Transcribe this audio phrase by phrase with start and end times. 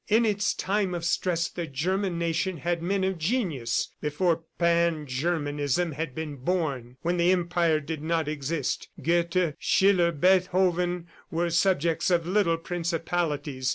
[0.07, 5.91] In its time of stress the German nation had men of genius, before Pan Germanism
[5.91, 8.89] had been born, when the Empire did not exist.
[8.99, 13.69] Goethe, Schiller, Beethoven were subjects of little principalities.